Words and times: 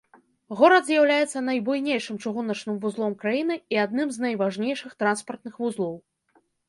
Горад 0.59 0.83
з'яўляецца 0.85 1.43
найбуйнейшым 1.49 2.15
чыгуначным 2.25 2.75
вузлом 2.85 3.13
краіны 3.25 3.59
і 3.75 3.79
адным 3.85 4.07
з 4.17 4.25
найважнейшых 4.27 4.91
транспартных 5.05 5.53
вузлоў. 5.67 5.93